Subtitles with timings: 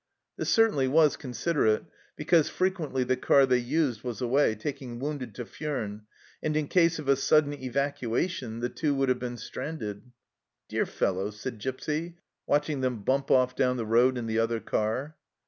[0.35, 1.83] This certainly was considerate,
[2.15, 6.01] because frequently the car they used was away, taking wounded to Furnes,
[6.41, 10.11] and in case of a sudden evacuation the TW T O would have been stranded."
[10.69, 12.17] Dear fellows," said Gipsy,
[12.47, 15.17] watching them bump off down the road in the other car.